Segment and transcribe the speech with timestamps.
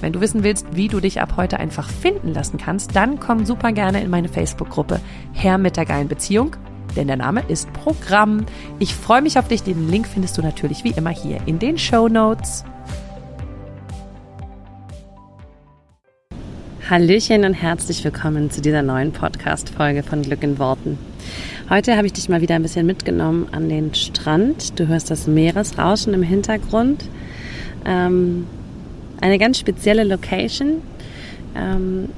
[0.00, 3.44] Wenn du wissen willst, wie du dich ab heute einfach finden lassen kannst, dann komm
[3.44, 4.98] super gerne in meine Facebook-Gruppe
[5.34, 6.56] Herr mit der geilen Beziehung,
[6.96, 8.46] denn der Name ist Programm.
[8.78, 9.62] Ich freue mich auf dich.
[9.62, 12.64] Den Link findest du natürlich wie immer hier in den Show Notes.
[16.88, 20.98] Hallöchen und herzlich willkommen zu dieser neuen Podcast-Folge von Glück in Worten.
[21.68, 24.80] Heute habe ich dich mal wieder ein bisschen mitgenommen an den Strand.
[24.80, 27.04] Du hörst das Meeresrauschen im Hintergrund.
[27.84, 28.46] Ähm,
[29.20, 30.82] eine ganz spezielle Location,
[31.56, 32.08] ähm,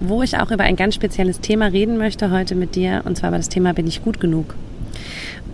[0.00, 3.30] wo ich auch über ein ganz spezielles Thema reden möchte heute mit dir, und zwar
[3.30, 4.54] über das Thema Bin ich gut genug?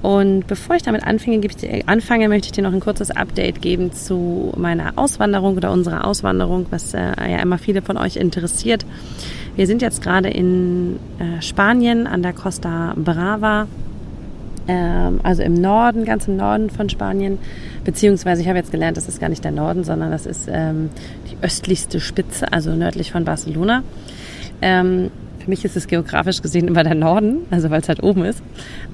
[0.03, 1.41] Und bevor ich damit anfange,
[1.87, 6.67] anfange, möchte ich dir noch ein kurzes Update geben zu meiner Auswanderung oder unserer Auswanderung,
[6.69, 8.85] was äh, ja immer viele von euch interessiert.
[9.57, 13.67] Wir sind jetzt gerade in äh, Spanien an der Costa Brava
[14.69, 17.39] ähm, also im Norden, ganz im Norden von Spanien.
[17.85, 20.91] Beziehungsweise ich habe jetzt gelernt, das ist gar nicht der Norden, sondern das ist ähm,
[21.31, 23.83] die östlichste Spitze, also nördlich von Barcelona.
[24.63, 28.25] Ähm, für mich ist es geografisch gesehen immer der Norden, also weil es halt oben
[28.25, 28.43] ist.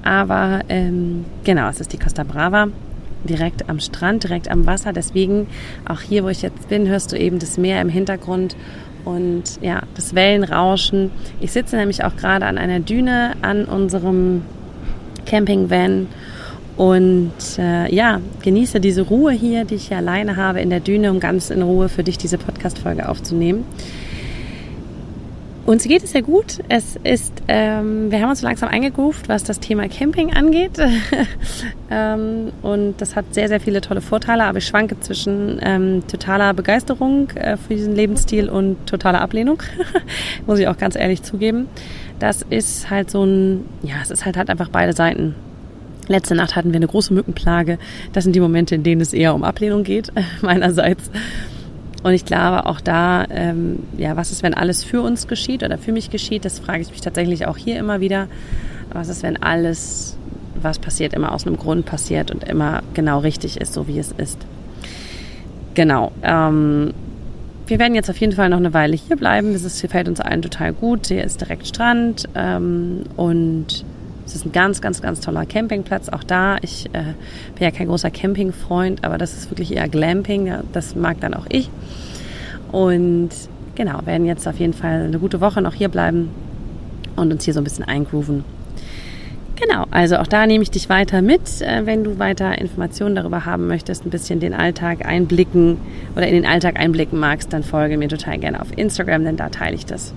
[0.03, 2.67] Aber ähm, genau, es ist die Costa Brava,
[3.23, 4.91] direkt am Strand, direkt am Wasser.
[4.91, 5.47] Deswegen
[5.87, 8.57] auch hier, wo ich jetzt bin, hörst du eben das Meer im Hintergrund
[9.05, 11.11] und ja, das Wellenrauschen.
[11.39, 14.41] Ich sitze nämlich auch gerade an einer Düne an unserem
[15.25, 16.07] Campingvan
[16.77, 21.11] und äh, ja, genieße diese Ruhe hier, die ich hier alleine habe in der Düne,
[21.11, 23.65] um ganz in Ruhe für dich diese Podcast-Folge aufzunehmen.
[25.65, 26.59] Uns geht es sehr gut.
[26.69, 30.79] Es ist, ähm, wir haben uns langsam eingegroovt, was das Thema Camping angeht.
[31.91, 36.53] ähm, und das hat sehr, sehr viele tolle Vorteile, aber ich schwanke zwischen ähm, totaler
[36.53, 39.61] Begeisterung äh, für diesen Lebensstil und totaler Ablehnung.
[40.47, 41.67] Muss ich auch ganz ehrlich zugeben.
[42.17, 45.35] Das ist halt so ein, ja, es ist halt, halt einfach beide Seiten.
[46.07, 47.77] Letzte Nacht hatten wir eine große Mückenplage.
[48.13, 50.11] Das sind die Momente, in denen es eher um Ablehnung geht,
[50.41, 51.11] meinerseits.
[52.03, 55.77] Und ich glaube auch da, ähm, ja, was ist, wenn alles für uns geschieht oder
[55.77, 56.45] für mich geschieht?
[56.45, 58.27] Das frage ich mich tatsächlich auch hier immer wieder.
[58.91, 60.17] Was ist, wenn alles,
[60.59, 64.11] was passiert, immer aus einem Grund passiert und immer genau richtig ist, so wie es
[64.11, 64.39] ist?
[65.75, 66.11] Genau.
[66.23, 66.93] Ähm,
[67.67, 69.53] wir werden jetzt auf jeden Fall noch eine Weile hier bleiben.
[69.53, 71.07] Das ist, hier fällt uns allen total gut.
[71.07, 73.85] Hier ist direkt Strand ähm, und
[74.31, 76.07] es ist ein ganz, ganz, ganz toller Campingplatz.
[76.07, 77.13] Auch da, ich äh,
[77.55, 80.53] bin ja kein großer Campingfreund, aber das ist wirklich eher Glamping.
[80.71, 81.69] Das mag dann auch ich.
[82.71, 83.29] Und
[83.75, 86.29] genau, werden jetzt auf jeden Fall eine gute Woche noch hier bleiben
[87.17, 88.45] und uns hier so ein bisschen eingrooven.
[89.57, 93.45] Genau, also auch da nehme ich dich weiter mit, äh, wenn du weiter Informationen darüber
[93.45, 95.77] haben möchtest, ein bisschen den Alltag einblicken
[96.15, 99.49] oder in den Alltag einblicken magst, dann folge mir total gerne auf Instagram, denn da
[99.49, 100.13] teile ich das.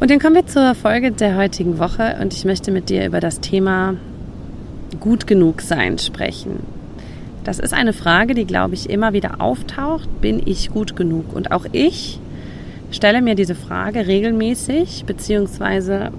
[0.00, 3.20] Und dann kommen wir zur Folge der heutigen Woche und ich möchte mit dir über
[3.20, 3.96] das Thema
[4.98, 6.60] gut genug sein sprechen.
[7.44, 10.08] Das ist eine Frage, die, glaube ich, immer wieder auftaucht.
[10.22, 11.36] Bin ich gut genug?
[11.36, 12.18] Und auch ich
[12.90, 16.12] stelle mir diese Frage regelmäßig, beziehungsweise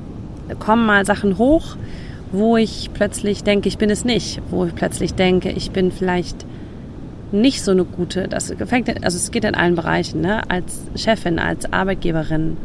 [0.59, 1.75] kommen mal Sachen hoch,
[2.31, 6.45] wo ich plötzlich denke, ich bin es nicht, wo ich plötzlich denke, ich bin vielleicht
[7.31, 10.41] nicht so eine gute, das fängt, also es geht in allen Bereichen, ne?
[10.49, 12.57] als Chefin, als Arbeitgeberin,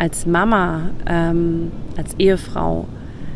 [0.00, 2.86] als Mama, ähm, als Ehefrau,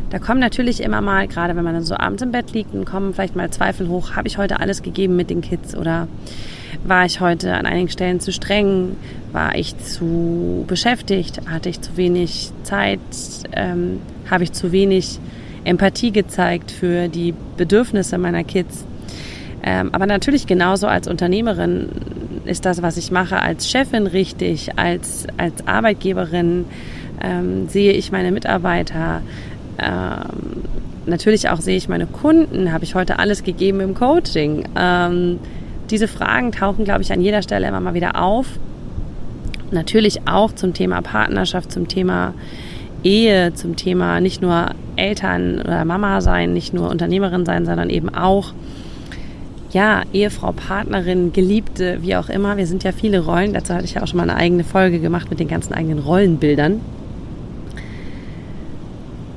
[0.09, 2.87] da kommen natürlich immer mal, gerade wenn man dann so abends im Bett liegt, dann
[2.87, 6.09] kommen vielleicht mal Zweifel hoch, habe ich heute alles gegeben mit den Kids oder
[6.83, 8.97] war ich heute an einigen Stellen zu streng,
[9.31, 13.01] war ich zu beschäftigt, hatte ich zu wenig Zeit,
[13.53, 14.01] ähm,
[14.31, 15.21] habe ich zu wenig
[15.65, 18.87] Empathie gezeigt für die Bedürfnisse meiner Kids.
[19.63, 21.91] Ähm, aber natürlich genauso als Unternehmerin
[22.45, 26.67] ist das, was ich mache, als Chefin richtig, als, als Arbeitgeberin
[27.23, 29.23] ähm, sehe ich meine Mitarbeiter.
[29.79, 30.63] Ähm,
[31.07, 34.69] natürlich auch sehe ich meine Kunden, habe ich heute alles gegeben im Coaching.
[34.77, 35.39] Ähm,
[35.91, 38.47] diese Fragen tauchen, glaube ich, an jeder Stelle immer mal wieder auf.
[39.71, 42.35] Natürlich auch zum Thema Partnerschaft, zum Thema
[43.03, 48.15] Ehe, zum Thema nicht nur Eltern oder Mama sein, nicht nur Unternehmerin sein, sondern eben
[48.15, 48.53] auch
[49.75, 52.57] ja, Ehefrau, Partnerin, Geliebte, wie auch immer.
[52.57, 53.53] Wir sind ja viele Rollen.
[53.53, 55.99] Dazu hatte ich ja auch schon mal eine eigene Folge gemacht mit den ganzen eigenen
[55.99, 56.81] Rollenbildern.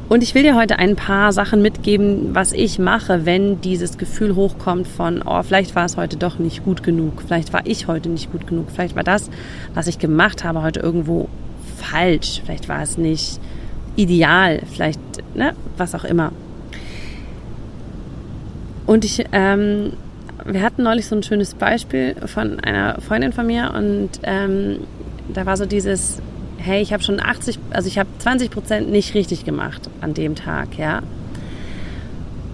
[0.10, 4.36] Und ich will dir heute ein paar Sachen mitgeben, was ich mache, wenn dieses Gefühl
[4.36, 8.08] hochkommt von, oh, vielleicht war es heute doch nicht gut genug, vielleicht war ich heute
[8.08, 9.30] nicht gut genug, vielleicht war das,
[9.74, 11.28] was ich gemacht habe, heute irgendwo
[11.76, 13.42] falsch, vielleicht war es nicht
[13.98, 15.02] ideal, vielleicht,
[15.36, 16.32] ne, was auch immer.
[18.86, 19.92] Und ich, ähm,
[20.46, 24.80] wir hatten neulich so ein schönes Beispiel von einer Freundin von mir und ähm,
[25.34, 26.22] da war so dieses,
[26.58, 30.36] hey, ich habe schon 80, also ich habe 20 Prozent nicht richtig gemacht an dem
[30.36, 31.02] Tag, ja.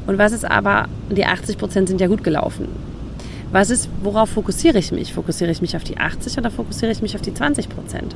[0.07, 2.67] Und was ist aber, die 80 Prozent sind ja gut gelaufen.
[3.51, 5.13] Was ist, worauf fokussiere ich mich?
[5.13, 8.15] Fokussiere ich mich auf die 80 oder fokussiere ich mich auf die 20 Prozent?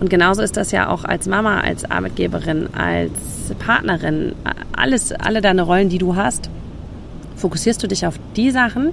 [0.00, 3.12] Und genauso ist das ja auch als Mama, als Arbeitgeberin, als
[3.58, 4.34] Partnerin,
[4.74, 6.50] alles, alle deine Rollen, die du hast.
[7.36, 8.92] Fokussierst du dich auf die Sachen,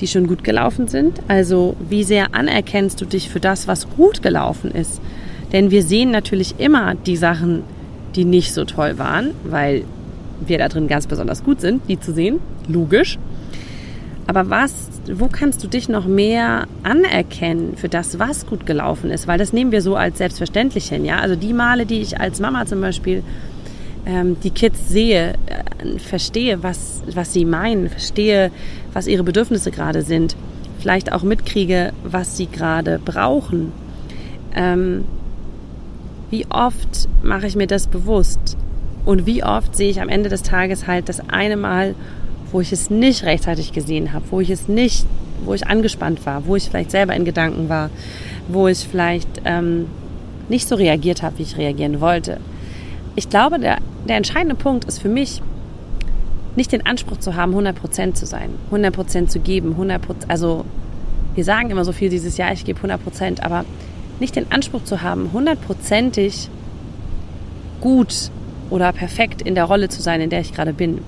[0.00, 1.20] die schon gut gelaufen sind?
[1.28, 5.00] Also wie sehr anerkennst du dich für das, was gut gelaufen ist?
[5.52, 7.62] Denn wir sehen natürlich immer die Sachen,
[8.14, 9.84] die nicht so toll waren, weil
[10.40, 12.40] wir da drin ganz besonders gut sind, die zu sehen.
[12.68, 13.18] Logisch.
[14.26, 14.74] Aber was,
[15.10, 19.26] wo kannst du dich noch mehr anerkennen für das, was gut gelaufen ist?
[19.26, 21.18] Weil das nehmen wir so als selbstverständlich hin, ja.
[21.18, 23.22] Also die Male, die ich als Mama zum Beispiel
[24.08, 28.50] ähm, die Kids sehe, äh, verstehe, was, was sie meinen, verstehe,
[28.94, 30.34] was ihre Bedürfnisse gerade sind,
[30.80, 33.70] vielleicht auch mitkriege, was sie gerade brauchen.
[34.54, 35.04] Ähm,
[36.30, 38.56] wie oft mache ich mir das bewusst?
[39.04, 41.94] Und wie oft sehe ich am Ende des Tages halt das eine Mal,
[42.50, 45.06] wo ich es nicht rechtzeitig gesehen habe, wo ich es nicht,
[45.44, 47.90] wo ich angespannt war, wo ich vielleicht selber in Gedanken war,
[48.48, 49.86] wo ich vielleicht ähm,
[50.48, 52.38] nicht so reagiert habe, wie ich reagieren wollte.
[53.16, 55.42] Ich glaube, der, der entscheidende Punkt ist für mich,
[56.56, 60.64] nicht den Anspruch zu haben, 100% zu sein, 100% zu geben, 100%, also
[61.34, 63.64] wir sagen immer so viel dieses Jahr, ich gebe 100%, aber
[64.18, 66.48] nicht den Anspruch zu haben, hundertprozentig
[67.80, 68.30] gut
[68.70, 70.98] oder perfekt in der Rolle zu sein, in der ich gerade bin.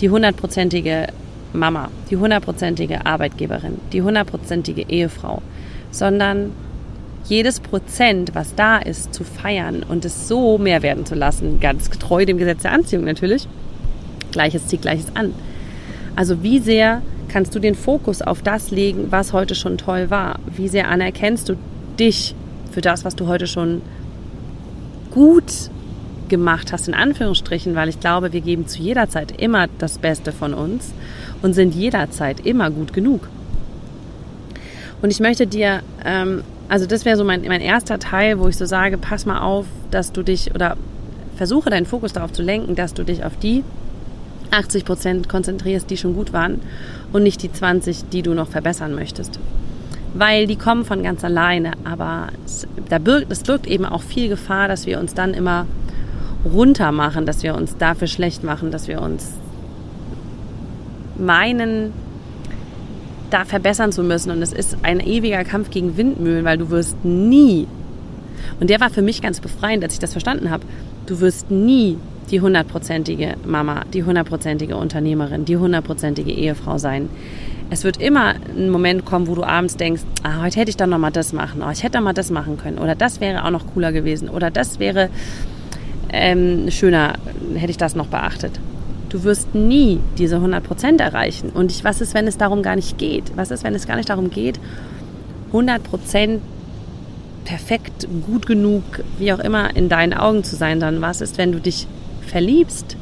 [0.00, 1.08] Die hundertprozentige
[1.52, 5.40] Mama, die hundertprozentige Arbeitgeberin, die hundertprozentige Ehefrau,
[5.90, 6.52] sondern
[7.24, 11.90] jedes Prozent, was da ist, zu feiern und es so mehr werden zu lassen, ganz
[11.90, 13.46] getreu dem Gesetz der Anziehung natürlich.
[14.32, 15.34] Gleiches zieht Gleiches an.
[16.16, 20.40] Also wie sehr kannst du den Fokus auf das legen, was heute schon toll war?
[20.54, 21.56] Wie sehr anerkennst du
[21.98, 22.34] dich
[22.72, 23.82] für das, was du heute schon
[25.10, 25.52] gut
[26.28, 30.32] gemacht hast, in Anführungsstrichen, weil ich glaube, wir geben zu jeder Zeit immer das Beste
[30.32, 30.92] von uns
[31.42, 33.28] und sind jederzeit immer gut genug.
[35.02, 38.56] Und ich möchte dir, ähm, also das wäre so mein, mein erster Teil, wo ich
[38.56, 40.78] so sage, pass mal auf, dass du dich oder
[41.36, 43.62] versuche deinen Fokus darauf zu lenken, dass du dich auf die
[44.50, 46.62] 80 Prozent konzentrierst, die schon gut waren
[47.12, 49.38] und nicht die 20, die du noch verbessern möchtest
[50.14, 51.72] weil die kommen von ganz alleine.
[51.84, 55.66] Aber es, da birgt, es birgt eben auch viel Gefahr, dass wir uns dann immer
[56.44, 59.32] runter machen, dass wir uns dafür schlecht machen, dass wir uns
[61.18, 61.92] meinen,
[63.30, 64.30] da verbessern zu müssen.
[64.30, 67.66] Und es ist ein ewiger Kampf gegen Windmühlen, weil du wirst nie,
[68.60, 70.64] und der war für mich ganz befreiend, als ich das verstanden habe,
[71.06, 71.98] du wirst nie
[72.30, 77.08] die hundertprozentige Mama, die hundertprozentige Unternehmerin, die hundertprozentige Ehefrau sein
[77.70, 80.90] es wird immer ein Moment kommen, wo du abends denkst, ah, heute hätte ich dann
[80.90, 83.44] noch mal das machen, oh, ich hätte dann mal das machen können oder das wäre
[83.44, 85.08] auch noch cooler gewesen oder das wäre
[86.12, 87.14] ähm, schöner,
[87.54, 88.58] hätte ich das noch beachtet.
[89.10, 91.50] Du wirst nie diese 100% erreichen.
[91.50, 93.36] Und ich, was ist, wenn es darum gar nicht geht?
[93.36, 94.58] Was ist, wenn es gar nicht darum geht,
[95.52, 96.38] 100%
[97.44, 98.82] perfekt, gut genug,
[99.18, 100.80] wie auch immer, in deinen Augen zu sein?
[100.80, 101.86] Dann was ist, wenn du dich
[102.26, 102.96] verliebst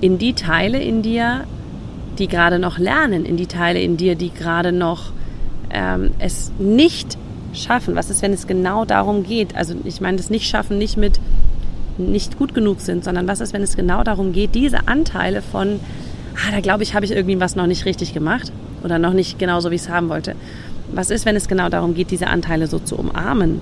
[0.00, 1.44] in die Teile in dir,
[2.18, 5.12] die gerade noch lernen, in die Teile in dir, die gerade noch
[5.70, 7.18] ähm, es nicht
[7.52, 7.94] schaffen.
[7.96, 9.56] Was ist, wenn es genau darum geht?
[9.56, 11.20] Also ich meine das nicht schaffen, nicht mit
[11.98, 15.80] nicht gut genug sind, sondern was ist, wenn es genau darum geht, diese Anteile von,
[16.36, 19.38] ah, da glaube ich, habe ich irgendwie was noch nicht richtig gemacht oder noch nicht
[19.38, 20.34] genauso, wie ich es haben wollte.
[20.92, 23.60] Was ist, wenn es genau darum geht, diese Anteile so zu umarmen?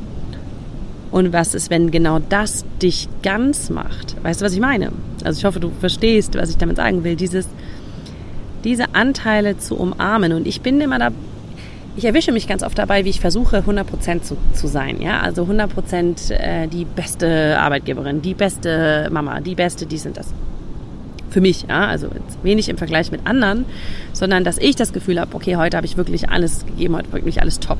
[1.11, 4.17] Und was ist, wenn genau das dich ganz macht?
[4.23, 4.93] Weißt du, was ich meine?
[5.25, 7.17] Also ich hoffe, du verstehst, was ich damit sagen will.
[7.17, 7.49] Dieses,
[8.63, 10.33] diese Anteile zu umarmen.
[10.33, 11.11] Und ich bin immer da,
[12.01, 15.03] ich erwische mich ganz oft dabei, wie ich versuche, 100% zu, zu sein.
[15.03, 15.21] Ja?
[15.21, 20.33] Also 100% äh, die beste Arbeitgeberin, die beste Mama, die beste dies und das.
[21.29, 22.09] Für mich, ja, also
[22.43, 23.67] wenig im Vergleich mit anderen,
[24.15, 27.43] sondern dass ich das Gefühl habe, okay, heute habe ich wirklich alles gegeben, heute wirklich
[27.43, 27.79] alles top.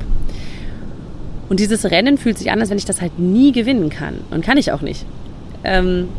[1.49, 4.19] Und dieses Rennen fühlt sich an, als wenn ich das halt nie gewinnen kann.
[4.29, 5.03] Und kann ich auch nicht.
[5.63, 6.09] Ähm,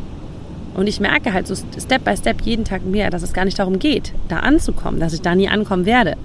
[0.75, 3.59] Und ich merke halt so Step by Step jeden Tag mehr, dass es gar nicht
[3.59, 6.17] darum geht, da anzukommen, dass ich da nie ankommen werde,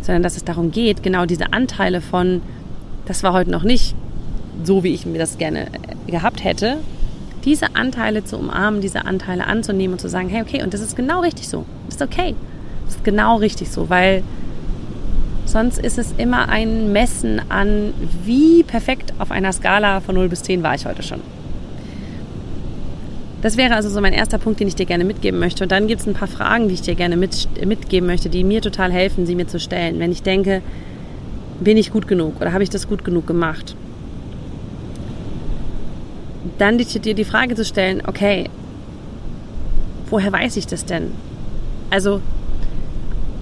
[0.00, 2.42] sondern dass es darum geht, genau diese Anteile von,
[3.06, 3.94] das war heute noch nicht
[4.62, 6.78] so, wie ich mir das gerne äh, gehabt hätte,
[7.44, 10.96] diese Anteile zu umarmen, diese Anteile anzunehmen und zu sagen, hey, okay, und das ist
[10.96, 11.64] genau richtig so.
[11.86, 12.34] Das ist okay.
[12.86, 14.22] Das ist genau richtig so, weil
[15.44, 17.94] sonst ist es immer ein Messen an,
[18.24, 21.20] wie perfekt auf einer Skala von 0 bis 10 war ich heute schon.
[23.46, 25.62] Das wäre also so mein erster Punkt, den ich dir gerne mitgeben möchte.
[25.62, 28.42] Und dann gibt es ein paar Fragen, die ich dir gerne mit, mitgeben möchte, die
[28.42, 30.00] mir total helfen, sie mir zu stellen.
[30.00, 30.62] Wenn ich denke,
[31.60, 33.76] bin ich gut genug oder habe ich das gut genug gemacht?
[36.58, 38.50] Dann dir die Frage zu stellen, okay,
[40.10, 41.12] woher weiß ich das denn?
[41.90, 42.20] Also,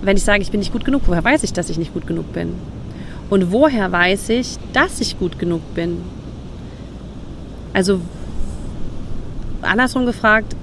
[0.03, 2.07] wenn ich sage, ich bin nicht gut genug, woher weiß ich, dass ich nicht gut
[2.07, 2.53] genug bin?
[3.31, 6.03] Und woher weiß ich, dass ich gut genug bin?
[7.73, 8.03] Also,
[9.64, 10.54] andersrum gefragt,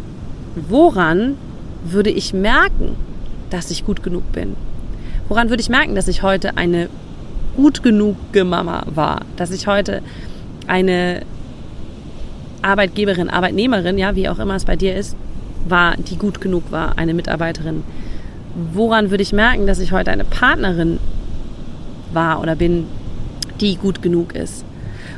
[0.55, 1.35] woran
[1.83, 2.95] würde ich merken,
[3.49, 4.55] dass ich gut genug bin?
[5.27, 6.89] Woran würde ich merken, dass ich heute eine
[7.55, 9.21] gut genug Mama war?
[9.35, 10.01] Dass ich heute
[10.67, 11.23] eine
[12.61, 15.15] Arbeitgeberin, Arbeitnehmerin, ja, wie auch immer es bei dir ist,
[15.67, 17.83] war, die gut genug war, eine Mitarbeiterin.
[18.73, 20.99] Woran würde ich merken, dass ich heute eine Partnerin
[22.13, 22.85] war oder bin,
[23.59, 24.65] die gut genug ist?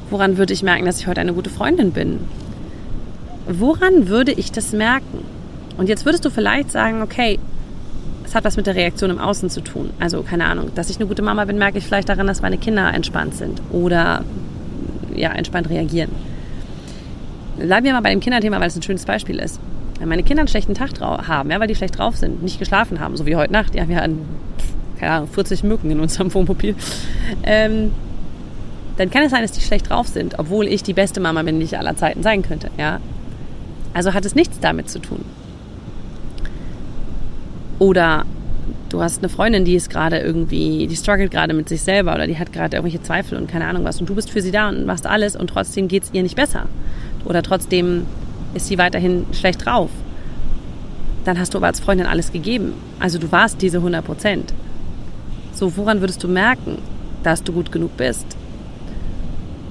[0.09, 2.19] Woran würde ich merken, dass ich heute eine gute Freundin bin?
[3.47, 5.25] Woran würde ich das merken?
[5.77, 7.39] Und jetzt würdest du vielleicht sagen, okay,
[8.25, 9.91] es hat was mit der Reaktion im Außen zu tun.
[10.00, 12.57] Also keine Ahnung, dass ich eine gute Mama bin, merke ich vielleicht daran, dass meine
[12.57, 14.23] Kinder entspannt sind oder
[15.15, 16.12] ja, entspannt reagieren.
[17.57, 19.59] Bleiben wir mal bei dem Kinderthema, weil es ein schönes Beispiel ist.
[20.00, 23.00] Wenn meine Kinder einen schlechten Tag haben, ja, weil die schlecht drauf sind, nicht geschlafen
[23.00, 24.19] haben, so wie heute Nacht, ja, wir hatten,
[25.00, 26.75] keine Ahnung, 40 Mücken in unserem Wohnmobil,
[27.43, 27.91] ähm,
[28.97, 31.59] dann kann es sein, dass die schlecht drauf sind, obwohl ich die beste Mama bin,
[31.59, 33.00] die ich aller Zeiten sein könnte, ja.
[33.93, 35.23] Also hat es nichts damit zu tun.
[37.79, 38.25] Oder
[38.89, 42.27] du hast eine Freundin, die ist gerade irgendwie, die struggelt gerade mit sich selber oder
[42.27, 44.69] die hat gerade irgendwelche Zweifel und keine Ahnung was und du bist für sie da
[44.69, 46.67] und machst alles und trotzdem geht es ihr nicht besser.
[47.25, 48.05] Oder trotzdem
[48.53, 49.89] ist sie weiterhin schlecht drauf.
[51.25, 52.73] Dann hast du aber als Freundin alles gegeben.
[53.00, 54.53] Also du warst diese 100 Prozent.
[55.53, 56.79] So, woran würdest du merken,
[57.23, 58.25] dass du gut genug bist?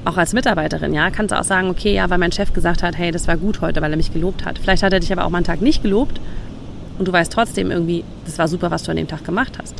[0.05, 2.99] Auch als Mitarbeiterin, ja, kannst du auch sagen, okay, ja, weil mein Chef gesagt hat,
[2.99, 4.59] hey, das war gut heute, weil er mich gelobt hat.
[4.59, 6.21] Vielleicht hat er dich aber auch mal einen Tag nicht gelobt
[6.99, 9.75] und du weißt trotzdem irgendwie, das war super, was du an dem Tag gemacht hast.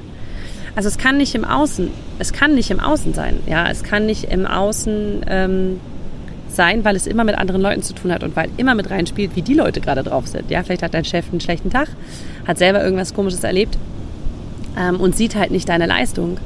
[0.75, 4.07] Also es kann nicht im Außen, es kann nicht im Außen sein, ja, es kann
[4.07, 5.81] nicht im Außen ähm,
[6.49, 9.35] sein, weil es immer mit anderen Leuten zu tun hat und weil immer mit reinspielt,
[9.35, 10.51] wie die Leute gerade drauf sind.
[10.51, 11.89] Ja, vielleicht hat dein Chef einen schlechten Tag,
[12.47, 13.77] hat selber irgendwas Komisches erlebt
[14.79, 16.39] ähm, und sieht halt nicht deine Leistung,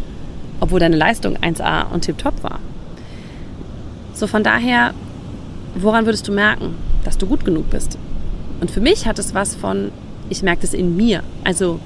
[0.61, 2.61] obwohl deine Leistung 1A und tipptopp war.
[4.17, 4.95] So von daher,
[5.75, 7.99] woran würdest du merken, dass du gut genug bist?
[8.63, 9.93] Und für mich hat es was von,
[10.31, 11.23] ich merke das in mir.
[11.45, 11.81] Also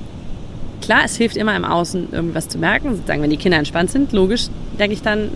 [0.80, 2.94] klar, es hilft immer im Außen irgendwas zu merken.
[2.94, 4.46] Sozusagen, wenn die Kinder entspannt sind, logisch,
[4.78, 5.30] denke ich dann,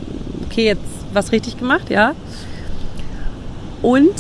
[0.49, 2.15] okay, jetzt was richtig gemacht, ja.
[3.83, 4.15] Und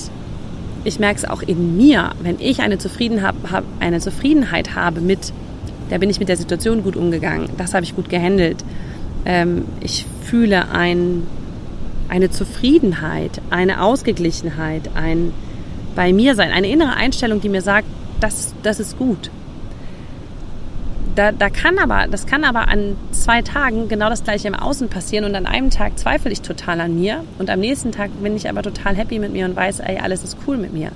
[0.82, 5.00] ich merke es auch in mir, wenn ich eine, Zufrieden hab, hab, eine Zufriedenheit habe
[5.00, 5.32] mit,
[5.90, 8.64] da bin ich mit der Situation gut umgegangen, das habe ich gut gehandelt.
[9.24, 11.22] Ähm, ich fühle ein
[12.08, 15.32] eine Zufriedenheit, eine Ausgeglichenheit, ein
[15.94, 17.86] bei mir sein, eine innere Einstellung, die mir sagt,
[18.20, 19.30] das, das ist gut.
[21.14, 24.88] Da, da kann aber, das kann aber an zwei Tagen genau das gleiche im Außen
[24.88, 28.34] passieren und an einem Tag zweifle ich total an mir und am nächsten Tag bin
[28.34, 30.90] ich aber total happy mit mir und weiß, ey, alles ist cool mit mir.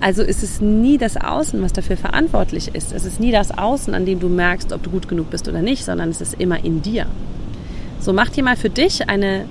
[0.00, 2.92] Also ist es nie das Außen, was dafür verantwortlich ist.
[2.92, 5.62] Es ist nie das Außen, an dem du merkst, ob du gut genug bist oder
[5.62, 7.06] nicht, sondern es ist immer in dir.
[7.98, 9.46] So mach dir mal für dich eine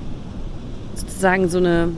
[1.00, 1.90] sozusagen so eine,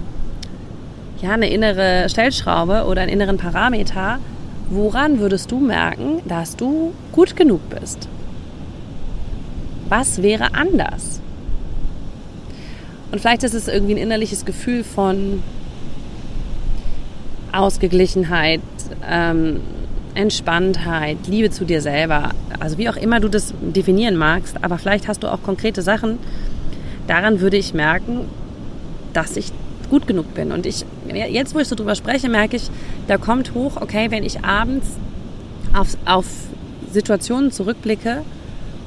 [1.21, 4.19] ja, eine innere Stellschraube oder einen inneren Parameter,
[4.69, 8.07] woran würdest du merken, dass du gut genug bist?
[9.89, 11.19] Was wäre anders?
[13.11, 15.41] Und vielleicht ist es irgendwie ein innerliches Gefühl von
[17.51, 18.61] Ausgeglichenheit,
[19.09, 19.61] ähm,
[20.13, 22.31] Entspanntheit, Liebe zu dir selber.
[22.59, 26.19] Also wie auch immer du das definieren magst, aber vielleicht hast du auch konkrete Sachen.
[27.07, 28.25] Daran würde ich merken,
[29.13, 29.51] dass ich
[29.89, 30.51] gut genug bin.
[30.51, 32.69] Und ich, jetzt wo ich so drüber spreche, merke ich,
[33.07, 34.87] da kommt hoch, okay, wenn ich abends
[35.73, 36.25] auf, auf
[36.91, 38.21] Situationen zurückblicke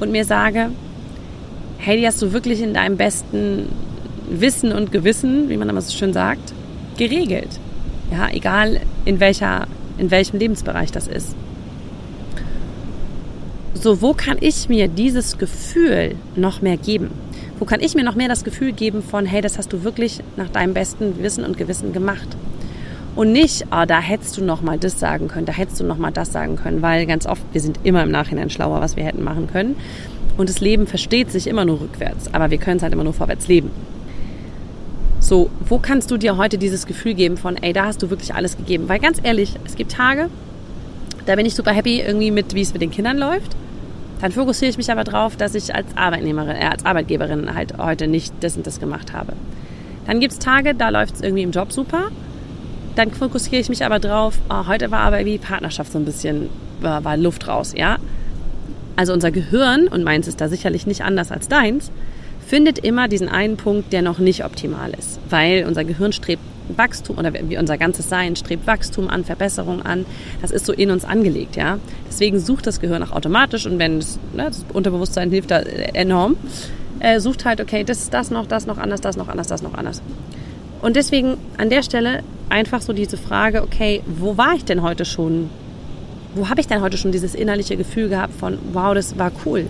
[0.01, 0.71] und mir sage,
[1.79, 3.69] hey, die hast du wirklich in deinem besten
[4.31, 6.53] Wissen und Gewissen, wie man immer so schön sagt,
[6.97, 7.59] geregelt.
[8.11, 9.67] Ja, egal in welcher,
[9.99, 11.35] in welchem Lebensbereich das ist.
[13.75, 17.11] So, wo kann ich mir dieses Gefühl noch mehr geben?
[17.63, 20.19] Wo kann ich mir noch mehr das Gefühl geben von, hey, das hast du wirklich
[20.37, 22.27] nach deinem besten Wissen und Gewissen gemacht?
[23.15, 25.97] Und nicht, oh, da hättest du noch mal das sagen können, da hättest du noch
[25.97, 29.05] mal das sagen können, weil ganz oft, wir sind immer im Nachhinein schlauer, was wir
[29.05, 29.77] hätten machen können.
[30.37, 33.13] Und das Leben versteht sich immer nur rückwärts, aber wir können es halt immer nur
[33.13, 33.71] vorwärts leben.
[35.21, 38.35] So, wo kannst du dir heute dieses Gefühl geben von, ey, da hast du wirklich
[38.35, 38.89] alles gegeben?
[38.89, 40.31] Weil ganz ehrlich, es gibt Tage,
[41.27, 43.55] da bin ich super happy irgendwie mit, wie es mit den Kindern läuft.
[44.23, 48.07] Dann fokussiere ich mich aber drauf, dass ich als Arbeitnehmerin, äh, als Arbeitgeberin halt heute
[48.07, 49.35] nicht das und das gemacht habe.
[50.07, 52.09] Dann gibt es Tage, da läuft es irgendwie im Job super
[52.97, 56.49] dann fokussiere ich mich aber drauf, oh, heute war aber irgendwie Partnerschaft so ein bisschen,
[56.81, 57.99] war, war Luft raus, ja.
[58.97, 61.91] Also unser Gehirn, und meins ist da sicherlich nicht anders als deins,
[62.47, 65.19] findet immer diesen einen Punkt, der noch nicht optimal ist.
[65.31, 70.07] Weil unser Gehirn strebt Wachstum oder wie unser ganzes Sein strebt Wachstum an, Verbesserung an.
[70.41, 71.79] Das ist so in uns angelegt, ja.
[72.09, 76.37] Deswegen sucht das Gehirn auch automatisch und wenn das, ne, das Unterbewusstsein hilft da enorm,
[77.01, 79.63] äh, sucht halt, okay, das ist das noch, das noch anders, das noch anders, das
[79.63, 80.03] noch anders.
[80.81, 85.05] Und deswegen an der Stelle einfach so diese Frage, okay, wo war ich denn heute
[85.05, 85.49] schon?
[86.35, 89.67] Wo habe ich denn heute schon dieses innerliche Gefühl gehabt von, wow, das war cool?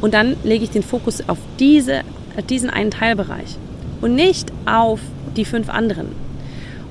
[0.00, 2.02] Und dann lege ich den Fokus auf diese,
[2.48, 3.56] diesen einen Teilbereich
[4.00, 5.00] und nicht auf
[5.36, 6.23] die fünf anderen.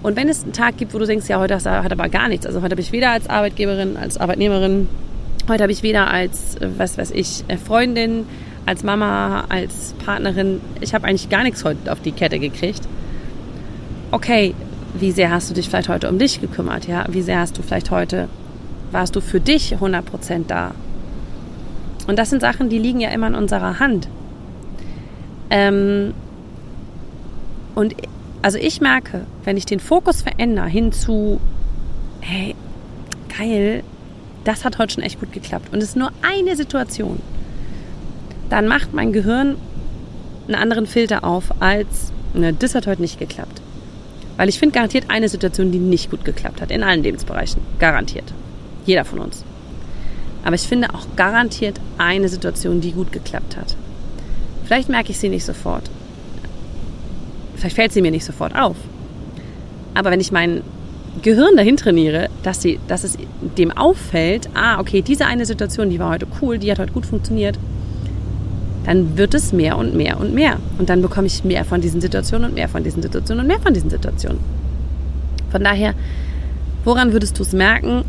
[0.04, 2.46] Und wenn es einen Tag gibt, wo du denkst, ja, heute hat aber gar nichts,
[2.46, 4.90] also heute habe ich weder als Arbeitgeberin, als Arbeitnehmerin,
[5.48, 8.26] heute habe ich weder als, was weiß ich, Freundin,
[8.66, 12.82] als Mama, als Partnerin, ich habe eigentlich gar nichts heute auf die Kette gekriegt,
[14.12, 14.54] okay,
[14.94, 17.06] wie sehr hast du dich vielleicht heute um dich gekümmert, ja?
[17.10, 18.28] Wie sehr hast du vielleicht heute,
[18.92, 20.72] warst du für dich 100% da?
[22.08, 24.08] Und das sind Sachen, die liegen ja immer in unserer Hand.
[25.50, 26.14] Ähm,
[27.74, 27.96] und
[28.44, 31.40] also ich merke, wenn ich den Fokus verändere hin zu,
[32.20, 32.54] hey,
[33.36, 33.84] geil,
[34.44, 37.22] das hat heute schon echt gut geklappt und es ist nur eine Situation,
[38.50, 39.56] dann macht mein Gehirn
[40.48, 43.62] einen anderen Filter auf als, ne, das hat heute nicht geklappt.
[44.36, 47.62] Weil ich finde garantiert eine Situation, die nicht gut geklappt hat, in allen Lebensbereichen.
[47.80, 48.34] Garantiert.
[48.86, 49.46] Jeder von uns.
[50.44, 53.78] Aber ich finde auch garantiert eine Situation, die gut geklappt hat.
[54.66, 55.90] Vielleicht merke ich sie nicht sofort.
[57.56, 58.76] Vielleicht fällt sie mir nicht sofort auf.
[59.94, 60.62] Aber wenn ich mein
[61.22, 63.18] Gehirn dahin trainiere, dass, sie, dass es
[63.58, 67.06] dem auffällt, ah, okay, diese eine Situation, die war heute cool, die hat heute gut
[67.06, 67.60] funktioniert,
[68.86, 70.58] dann wird es mehr und mehr und mehr.
[70.78, 73.60] Und dann bekomme ich mehr von diesen Situationen und mehr von diesen Situationen und mehr
[73.60, 74.40] von diesen Situationen.
[75.52, 75.94] Von daher,
[76.84, 78.04] woran würdest du es merken?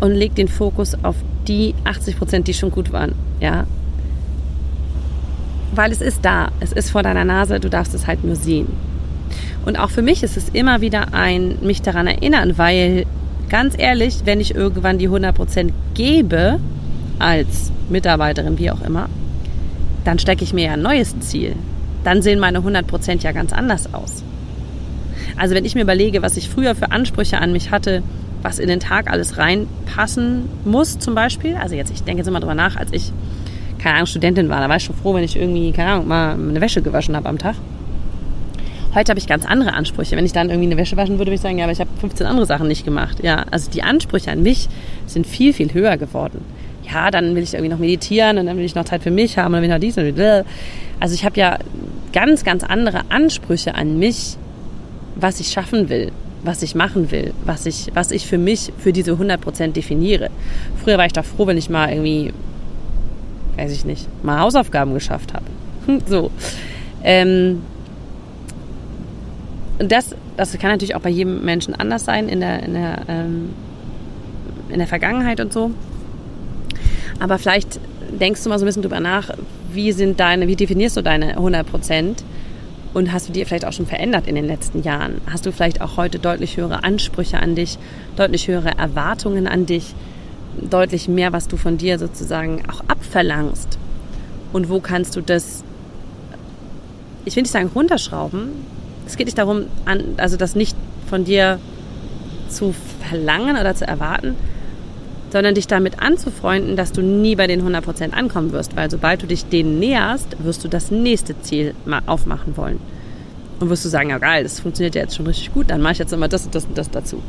[0.00, 3.14] Und leg den Fokus auf die 80 Prozent, die schon gut waren.
[3.40, 3.66] Ja.
[5.74, 6.50] Weil es ist da.
[6.60, 7.60] Es ist vor deiner Nase.
[7.60, 8.68] Du darfst es halt nur sehen.
[9.64, 13.04] Und auch für mich ist es immer wieder ein mich daran erinnern, weil
[13.48, 16.58] ganz ehrlich, wenn ich irgendwann die 100 Prozent gebe,
[17.18, 19.08] als Mitarbeiterin, wie auch immer,
[20.04, 21.54] dann stecke ich mir ja ein neues Ziel.
[22.02, 24.24] Dann sehen meine 100% ja ganz anders aus.
[25.36, 28.02] Also wenn ich mir überlege, was ich früher für Ansprüche an mich hatte,
[28.42, 32.40] was in den Tag alles reinpassen muss zum Beispiel, also jetzt, ich denke jetzt immer
[32.40, 33.12] drüber nach, als ich,
[33.78, 36.32] keine Ahnung, Studentin war, da war ich schon froh, wenn ich irgendwie, keine Ahnung, mal
[36.32, 37.56] eine Wäsche gewaschen habe am Tag.
[38.94, 40.16] Heute habe ich ganz andere Ansprüche.
[40.16, 41.90] Wenn ich dann irgendwie eine Wäsche waschen würde, würde ich sagen, ja, aber ich habe
[42.00, 43.22] 15 andere Sachen nicht gemacht.
[43.22, 44.68] Ja, also die Ansprüche an mich
[45.06, 46.44] sind viel, viel höher geworden
[46.92, 49.38] ja, dann will ich irgendwie noch meditieren und dann will ich noch Zeit für mich
[49.38, 50.44] haben und dann will ich noch dies und das.
[50.98, 51.58] Also ich habe ja
[52.12, 54.36] ganz, ganz andere Ansprüche an mich,
[55.16, 58.92] was ich schaffen will, was ich machen will, was ich, was ich für mich für
[58.92, 60.30] diese 100% definiere.
[60.82, 62.32] Früher war ich doch froh, wenn ich mal irgendwie,
[63.56, 65.44] weiß ich nicht, mal Hausaufgaben geschafft habe.
[66.06, 66.30] so.
[67.02, 67.62] Ähm,
[69.80, 72.98] und das, das kann natürlich auch bei jedem Menschen anders sein in der, in der,
[73.08, 73.48] ähm,
[74.68, 75.70] in der Vergangenheit und so.
[77.18, 77.80] Aber vielleicht
[78.20, 79.30] denkst du mal so ein bisschen drüber nach,
[79.72, 82.24] wie sind deine, wie definierst du deine 100 Prozent?
[82.92, 85.22] Und hast du dir vielleicht auch schon verändert in den letzten Jahren?
[85.30, 87.78] Hast du vielleicht auch heute deutlich höhere Ansprüche an dich,
[88.16, 89.94] deutlich höhere Erwartungen an dich,
[90.60, 93.78] deutlich mehr, was du von dir sozusagen auch abverlangst?
[94.52, 95.64] Und wo kannst du das,
[97.24, 98.50] ich will nicht sagen runterschrauben,
[99.10, 99.66] es geht nicht darum,
[100.16, 100.76] also das nicht
[101.08, 101.58] von dir
[102.48, 102.74] zu
[103.08, 104.36] verlangen oder zu erwarten,
[105.30, 109.26] sondern dich damit anzufreunden, dass du nie bei den 100% ankommen wirst, weil sobald du
[109.26, 112.80] dich denen näherst, wirst du das nächste Ziel mal aufmachen wollen.
[113.58, 115.92] Und wirst du sagen, ja geil, das funktioniert ja jetzt schon richtig gut, dann mache
[115.94, 117.22] ich jetzt immer das und das und das dazu.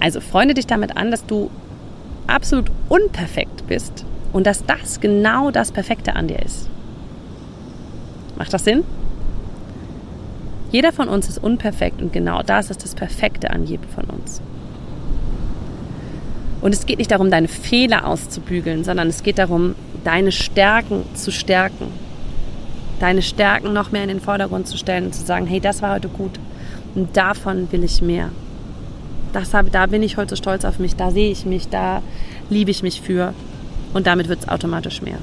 [0.00, 1.50] Also freunde dich damit an, dass du
[2.26, 6.68] absolut unperfekt bist und dass das genau das Perfekte an dir ist.
[8.36, 8.84] Macht das Sinn?
[10.76, 14.42] Jeder von uns ist unperfekt und genau das ist das Perfekte an jedem von uns.
[16.60, 21.32] Und es geht nicht darum, deine Fehler auszubügeln, sondern es geht darum, deine Stärken zu
[21.32, 21.86] stärken.
[23.00, 25.94] Deine Stärken noch mehr in den Vordergrund zu stellen und zu sagen, hey, das war
[25.94, 26.38] heute gut
[26.94, 28.28] und davon will ich mehr.
[29.32, 32.02] Das habe, da bin ich heute so stolz auf mich, da sehe ich mich, da
[32.50, 33.32] liebe ich mich für.
[33.94, 35.20] Und damit wird es automatisch mehr.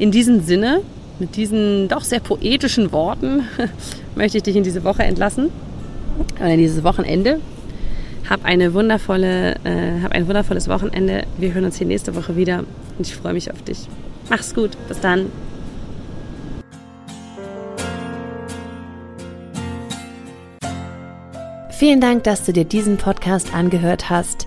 [0.00, 0.80] In diesem Sinne,
[1.20, 3.44] mit diesen doch sehr poetischen Worten,
[4.14, 5.50] möchte ich dich in diese Woche entlassen.
[6.38, 7.40] Oder in dieses Wochenende.
[8.28, 11.24] Hab eine wundervolle, äh, hab ein wundervolles Wochenende.
[11.38, 12.60] Wir hören uns hier nächste Woche wieder
[12.98, 13.88] und ich freue mich auf dich.
[14.28, 14.70] Mach's gut.
[14.88, 15.26] Bis dann.
[21.70, 24.46] Vielen Dank, dass du dir diesen Podcast angehört hast.